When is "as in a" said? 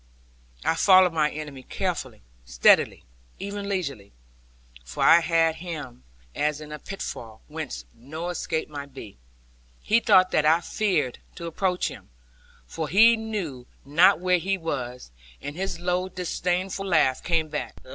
6.33-6.79